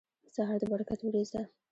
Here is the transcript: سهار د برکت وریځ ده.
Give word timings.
سهار 0.35 0.59
د 0.61 0.63
برکت 0.71 0.99
وریځ 1.03 1.29
ده. 1.33 1.43